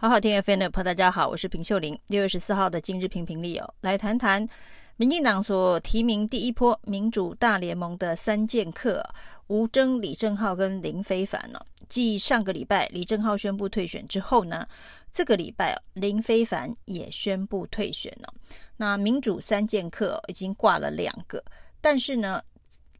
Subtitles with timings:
[0.00, 1.98] 好好听 FM 的朋友，大家好，我是平秀玲。
[2.06, 4.48] 六月十四号的今日评评理哦，来谈谈
[4.94, 9.04] 民进党所提名第一波民主大联盟的三剑客
[9.48, 11.58] 吴峥、李正浩跟林非凡呢。
[11.88, 14.64] 继上个礼拜李正浩宣布退选之后呢，
[15.12, 18.32] 这个礼拜林非凡也宣布退选了。
[18.76, 21.42] 那民主三剑客已经挂了两个，
[21.80, 22.40] 但是呢，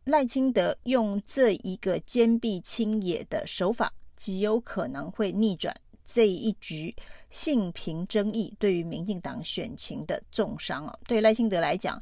[0.03, 5.73] 赖清德用这一个坚壁清野的手法，极有可能会逆转。
[6.11, 6.95] 这一局
[7.29, 12.01] 性平争议对于民进党选情的重伤啊，对赖清德来讲，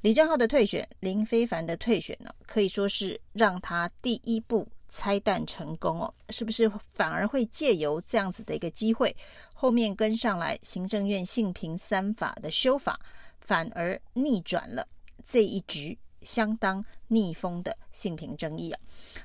[0.00, 6.14] 李正浩的退选、林非凡的退选呢，可以说是让他第一步拆弹成功哦。
[6.30, 9.14] 是不是反而会借由这样子的一个机会，
[9.52, 12.98] 后面跟上来行政院性平三法的修法，
[13.38, 14.88] 反而逆转了
[15.22, 15.98] 这一局？
[16.26, 18.80] 相当逆风的性平争议啊，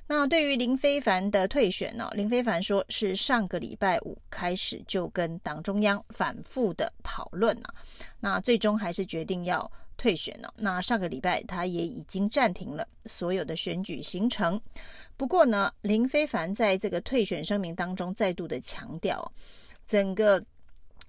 [0.05, 2.10] 那对于林非凡的退选呢？
[2.14, 7.74] 林非凡说是上个礼拜五开始就跟党中央反复的讨论啊，
[8.20, 10.54] 那最终还是决定要退选了。
[10.55, 14.62] 那上个礼拜他也已经暂停了所有的选举行程。
[15.18, 19.32] 不过呢，林非凡在这个退选声明当中再度的强调，
[19.88, 20.41] 整个。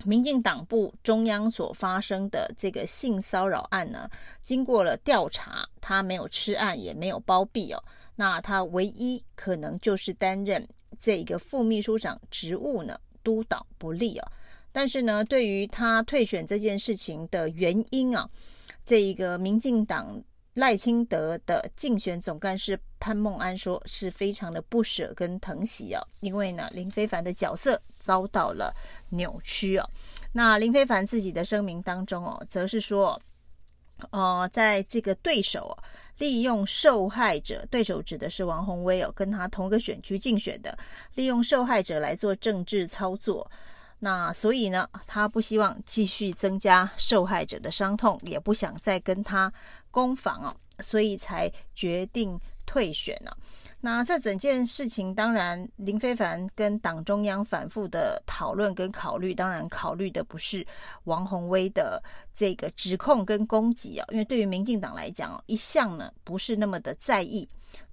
[0.05, 4.09] 民进党部中央所发生的这个性骚扰案呢，
[4.41, 7.83] 经过了调查，他没有吃案，也没有包庇哦。
[8.17, 14.33] 那他唯一可能就是担任这个副秘书长职务呢，督导不力哦。
[14.71, 18.29] 但是呢，对于他退选这件事情的原因啊，
[18.85, 20.23] 这一个民进党。
[20.55, 28.75] 赖清德的竞选总干事潘孟安说：“是非常的不舍跟疼惜哦，因为呢，林非凡的角色遭到了
[29.09, 29.89] 扭曲哦。
[30.33, 33.19] 那林非凡自己的声明当中哦，则是说，
[34.11, 35.75] 呃，在这个对手
[36.19, 40.77] 利用受害者，对手指的是王鸿薇哦，跟他同个选区竞选的，
[41.15, 43.51] 利用受害者来做政治操作。”
[44.05, 49.53] 那所以呢，他不希望继续增加受害者的伤痛，也不想再跟他
[49.93, 52.37] 攻防哦，所以才决定
[52.67, 53.37] 退选了。
[53.81, 60.67] 那这整件事情，当然林非凡跟党中央反复的讨论跟考虑，当然考虑的不是
[61.05, 62.03] 王宏威的
[62.35, 67.49] 这个指控跟攻击啊，因为对于民进党来讲，一向呢不是那么的在意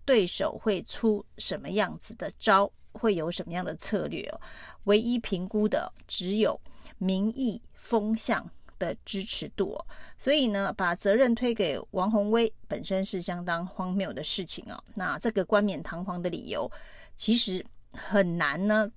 [0.06, 2.72] 对手会出什么样子的招。
[3.00, 4.42] 会有什么样的策略哦？
[4.84, 6.60] 唯一评估的只有
[6.98, 9.78] 民意风向的支持度，
[10.18, 14.84] 所以呢，把责任推给王宏威本身是相当荒谬的事情哦。
[14.96, 16.70] 那这个冠冕堂皇的理由，
[17.16, 18.90] 其实很难呢，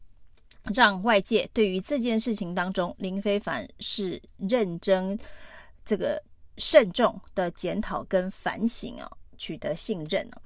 [0.75, 5.19] 让外界对于这件事情当中林非凡是认真、
[5.85, 6.23] 这个
[6.59, 10.43] 慎重的检讨跟反省哦，取得信任哦。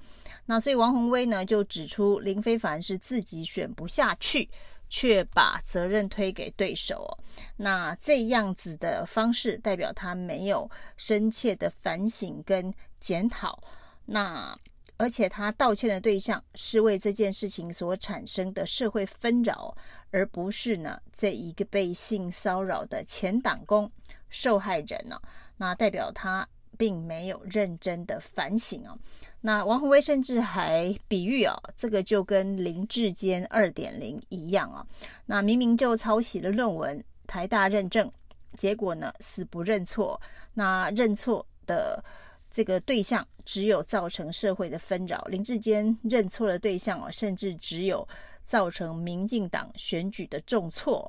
[0.46, 4.48] 那所以王宏威呢就指出林非凡是自己选不下去，
[4.88, 7.10] 却把责任推给对手哦。
[7.56, 13.60] 那这样子的方式代表他没有深切的反省跟检讨。
[14.04, 14.56] 那
[14.96, 19.76] 而且他道歉的对象是为这件事情所产生的社会纷扰，
[20.12, 23.90] 而不是呢这一个被性骚扰的前党工
[24.30, 25.20] 受害人呢。
[25.56, 26.48] 那代表他。
[26.78, 28.98] 并没有认真的反省哦。
[29.46, 34.84] 那王宏威甚至还比喻哦，这个就跟林志坚二点零一样啊。
[35.24, 38.10] 那明明就抄袭了论文，台大认证，
[38.56, 40.20] 结果呢死不认错。
[40.52, 42.04] 那认错的
[42.50, 48.04] 这个对象只有造成社会的纷扰，林志坚认错的对象哦，甚至只有
[48.44, 51.08] 造成民进党选举的重挫。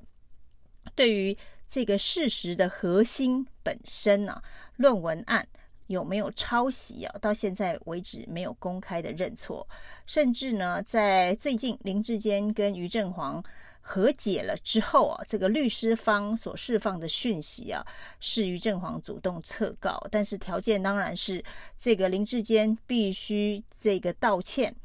[0.94, 1.36] 对于
[1.68, 4.40] 这个事实的核心本身呢、
[4.76, 5.48] 论文案
[5.88, 7.16] 有没有抄袭啊？
[7.20, 9.68] 到现在为止没有公开的认错，
[10.06, 13.44] 甚至呢，在最近林志坚跟于正煌
[13.82, 17.86] 和解了之后啊，这个律师方所释放的讯息啊，
[18.20, 21.44] 是于正煌主动撤告，但是条件当然是
[21.78, 24.76] 这个林志坚必须这个道歉。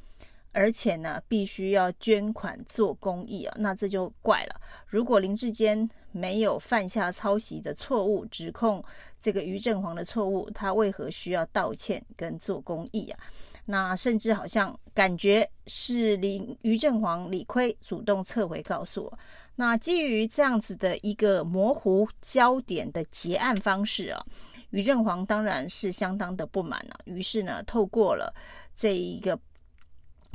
[0.53, 4.61] 而且呢，必须要捐款做公益啊，那这就怪了。
[4.87, 8.85] 如果林志坚没有犯下抄袭的错误，指控
[9.19, 13.19] 这个于正煌的错误，他为何需要道歉跟做公益啊？
[13.65, 19.19] 那甚至好像感觉是林于正煌理亏，主动撤回告诉我。
[19.55, 24.23] 那基于这样子的一个模糊焦点的结案方式啊，
[24.71, 27.01] 于正煌当然是相当的不满了啊。
[27.05, 28.35] 于是呢，透过了
[28.77, 29.39] 这一个。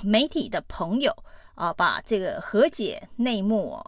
[0.04, 1.12] 媒体的朋友
[1.56, 3.80] 啊，把这个和解内幕，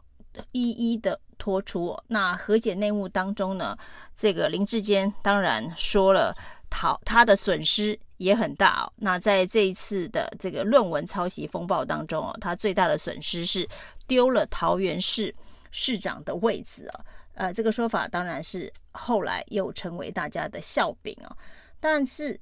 [0.52, 1.98] 一一的拖出。
[2.08, 3.78] 那和解内幕当中呢，
[4.16, 6.36] 这个林志坚当然说了，
[6.70, 8.94] 他他的损失也很大哦。
[8.98, 13.68] 那在这一次的这个论文抄袭风暴当中哦，他最大的损失是
[14.08, 15.34] 丢了桃园市
[15.72, 17.06] 市长的位子啊。
[17.36, 21.34] 呃，这个说法当然是后来又成为大家的笑柄啊。
[21.80, 22.38] 但是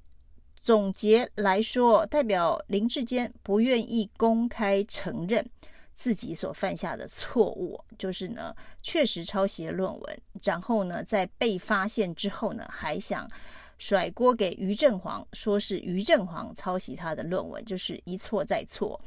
[0.59, 5.45] 总结来说，代表林志坚不愿意公开承认
[5.93, 13.29] 自己所犯下的错误，就是呢确实抄袭了论文，然后呢在被发现之后呢还想
[13.77, 18.99] 甩锅给于正煌，说是于正煌抄袭他的论文，就是一错再错。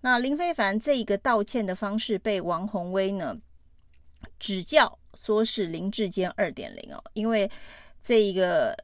[0.00, 3.36] 那林非凡这一个道歉的方式被王宏威呢
[4.38, 7.50] 指教，说是林志坚二点零哦，因为
[8.02, 8.76] 这一个。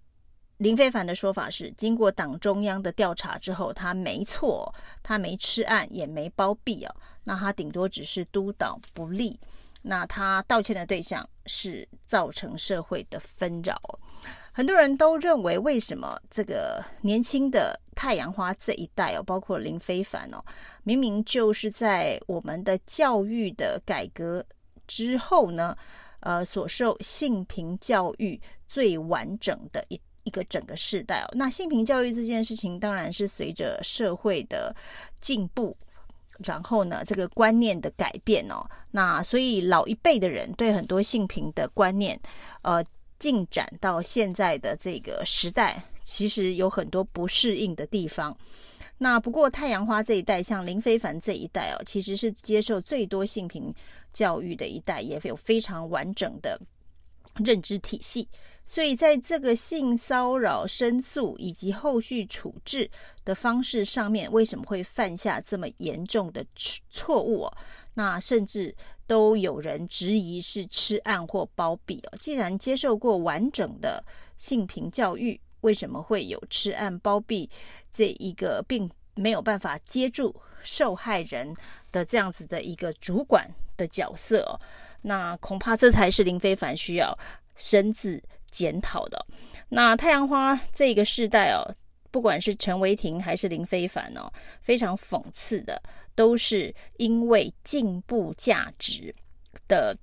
[0.64, 6.96] 林非凡的说法是，经过党中央的调查之后，他没错，他没吃案，也没包庇啊。
[7.22, 9.38] 那他顶多只是督导不力。
[9.82, 13.78] 那他道歉的对象是造成社会的纷扰。
[14.52, 20.42] 很多人都认为，为什么这个年轻的太阳花这一代哦，包括林非凡哦，
[20.82, 24.42] 明明就是在我们的教育的改革
[24.86, 25.76] 之后呢，
[26.20, 30.00] 呃，所受性平教育最完整的一。
[30.24, 34.74] 一个整个世代哦，那性平教育这件事情，当然是随着社会的
[35.20, 35.76] 进步，
[36.38, 42.18] 然后呢，这个观念的改变哦，那所以老一辈的人对很多性平的观念，
[42.62, 42.84] 呃，
[43.18, 48.36] 进展到现在的这个时代，其实有很多不适应的地方。
[48.98, 53.74] 那不过太阳花这一代，像林非凡这一代哦，其实是接受最多性平
[54.12, 56.58] 教育的一代，也有非常完整的
[57.36, 58.28] 认知体系。
[58.66, 62.90] 所以，在这个性骚扰申诉以及后续处置
[63.22, 66.42] 的方式上面，为什么会犯下这么严重的
[66.88, 67.56] 错误哦？
[67.92, 68.74] 那甚至
[69.06, 72.16] 都有人质疑是吃案或包庇哦。
[72.18, 74.02] 既然接受过完整的
[74.38, 77.50] 性平教育，为什么会有吃案包庇
[77.92, 81.54] 这一个并没有办法接住受害人
[81.92, 83.46] 的这样子的一个主管
[83.76, 84.58] 的角色？
[85.06, 87.16] 那恐怕这才是林非凡需要
[87.54, 89.26] 深自检讨的。
[89.68, 91.60] 那太阳花这个世代哦，
[92.10, 95.80] 不管是陈维霆还是林非凡哦，非常讽刺的，
[96.14, 99.14] 都是因为进步价值
[99.68, 99.94] 的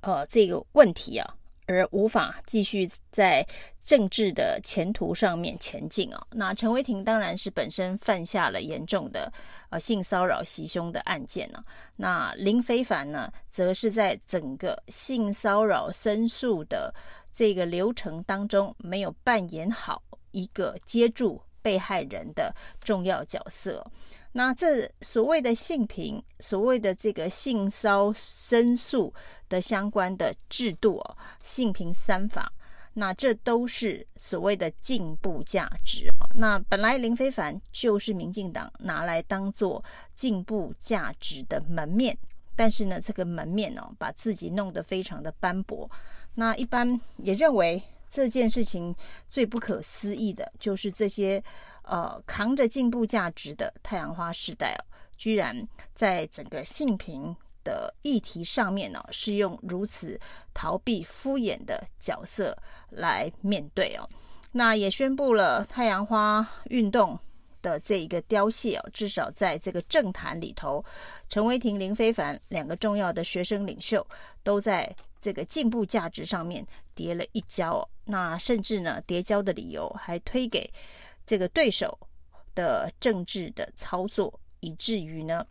[0.00, 1.34] 呃这个问题啊。
[1.68, 3.46] 而无法继续在
[3.80, 6.26] 政治的前途上面前进哦。
[6.30, 9.32] 那陈伟霆当然是本身犯下了严重的
[9.70, 11.62] 呃性骚扰袭胸的案件呢。
[11.94, 16.92] 那林非凡呢，则是在整个性骚扰申诉的
[17.32, 23.84] 这个流程当中，没有扮演好一个接住被害人的重要角色。
[24.32, 29.12] 那这所谓的性平，所谓的这个性骚申诉
[29.48, 32.52] 的相关的制度哦，性平三法，
[32.92, 36.08] 那这都是所谓的进步价值。
[36.34, 39.82] 那本来林非凡就是民进党拿来当做
[40.12, 42.16] 进步价值的门面，
[42.54, 45.90] 但是呢，这个门面哦，把自己弄得非常的斑驳。
[46.34, 48.94] 那一般也认为这件事情
[49.28, 51.42] 最不可思议的就是这些。
[51.90, 54.84] 呃，扛着进步价值的太阳花世代哦，
[55.16, 57.34] 居然在整个性平
[57.64, 60.20] 的议题上面呢，是用如此
[60.52, 62.54] 逃避敷衍的角色
[62.90, 64.06] 来面对哦。
[64.52, 67.18] 那也宣布了太阳花运动
[67.62, 70.84] 的这一个凋谢哦，至少在这个政坛里头，
[71.28, 74.06] 陈为廷、林非凡两个重要的学生领袖
[74.42, 77.88] 都在这个进步价值上面跌了一跤哦。
[78.04, 80.70] 那甚至呢，跌跤的理由还推给。
[81.26, 81.98] 这个对手
[82.54, 85.46] 的政治的操作，以至于呢，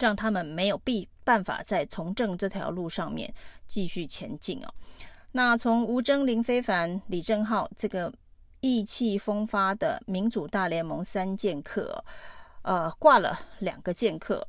[0.00, 3.32] 让他们没有必办法在从政这条路上面
[3.68, 4.74] 继续前进哦。
[5.30, 8.12] 那从吴峥、林非凡、李正浩这个
[8.60, 12.04] 意气风发的民主大联盟三剑客，
[12.62, 14.46] 呃，挂了两个剑客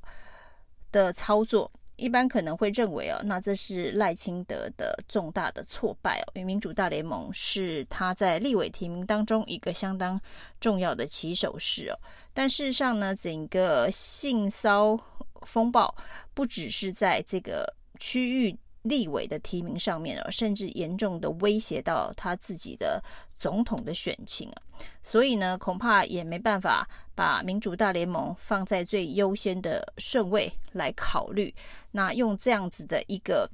[0.92, 1.72] 的操作。
[1.96, 10.18] 一般可能会认为哦，那这是赖清德的重大的挫败哦，因为民主大联盟是他在立委提名当中一个相当
[10.62, 12.00] 重要的起手式哦。
[12.34, 14.98] 但事实上呢，整个性骚
[15.42, 15.94] 风暴
[16.34, 18.58] 不只是在这个区域。
[18.83, 23.03] 立委的提名上面哦，甚至严重的威胁到他自己的
[23.36, 24.62] 总统的选情啊，
[25.03, 31.53] 所以呢，恐怕也没办法把民主大联盟放在最优先的顺位来考虑。
[31.91, 33.50] 那用这样子的一个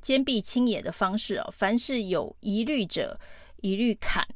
[0.00, 3.18] 坚壁清野的方式哦，凡是有疑虑者
[3.62, 4.26] 一律砍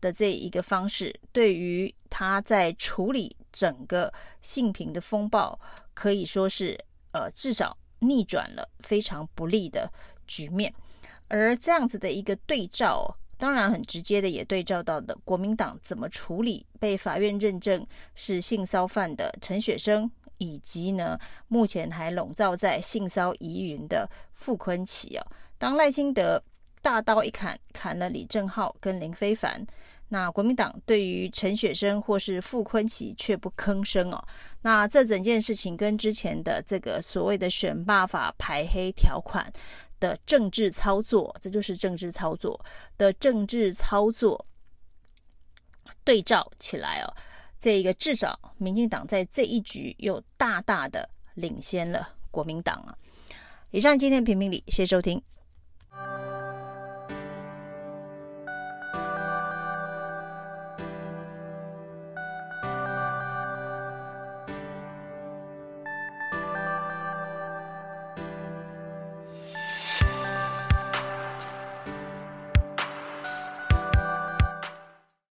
[0.00, 5.58] 的这一个方式，对于他在处理整个性平的风暴，
[5.92, 6.78] 可以说是
[7.12, 7.76] 呃，至少。
[8.00, 9.90] 逆转了非常不利的
[10.26, 10.72] 局面，
[11.28, 25.26] 而这样子的一个对照，当然很直接的也对照到的国民党怎么处理被法院认证是性骚犯的陈雪生以及呢，目前还笼罩在性骚疑云的傅昆奇哦。
[25.58, 26.42] 当赖清德
[26.80, 29.66] 大刀一砍，砍了李正浩跟林非凡，
[30.08, 34.24] 那国民党对于陈雪生或是傅昆萁却不吭声哦。
[34.62, 39.52] 那这整件事情跟之前的这个所谓的选罢法排黑条款
[40.00, 42.58] 的政治操作，这就是政治操作
[42.96, 44.44] 的政治操作
[46.04, 47.14] 对照起来哦。
[47.58, 52.96] 这个至少，民进党在这一局又大大的领先了国民党啊！
[53.72, 55.20] 以上今天评评理，谢谢收听。